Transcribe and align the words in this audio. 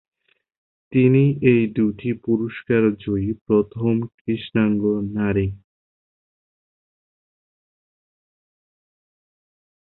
তিনি 0.93 1.23
এই 1.51 1.63
দুটি 1.77 2.09
পুরস্কার 2.25 2.81
জয়ী 3.03 3.31
প্রথম 3.45 3.93
কৃষ্ণাঙ্গ 4.17 4.83
নারী। 5.17 5.47